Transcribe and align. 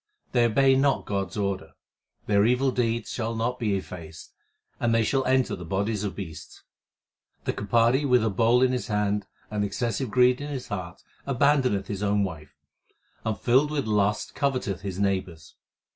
They 0.31 0.45
obey 0.45 0.75
not 0.75 1.05
God 1.05 1.27
s 1.27 1.37
order; 1.37 1.73
their 2.25 2.43
evil 2.43 2.71
deeds 2.71 3.11
shall 3.13 3.35
not 3.35 3.59
be 3.59 3.75
effaced, 3.75 4.33
and 4.79 4.95
they 4.95 5.03
shall 5.03 5.23
enter 5.25 5.55
the 5.55 5.63
bodies 5.63 6.03
of 6.03 6.15
beasts. 6.15 6.63
The 7.45 7.53
Kapari 7.53 8.03
with 8.03 8.23
a 8.23 8.31
bowl 8.31 8.63
in 8.63 8.71
his 8.71 8.87
hand 8.87 9.27
and 9.51 9.63
excessive 9.63 10.09
greed 10.09 10.41
in 10.41 10.49
his 10.49 10.69
heart 10.69 11.03
Abandoneth 11.27 11.85
his 11.85 12.01
own 12.01 12.23
wife, 12.23 12.55
and 13.23 13.37
filled 13.39 13.69
with 13.69 13.85
lust 13.85 14.33
coveteth 14.33 14.81
his 14.81 14.97
neighbour 14.99 15.33
s. 15.33 15.53